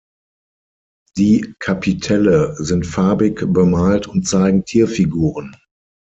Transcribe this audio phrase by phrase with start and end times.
[1.15, 5.55] Die Kapitelle sind farbig bemalt und zeigen Tierfiguren.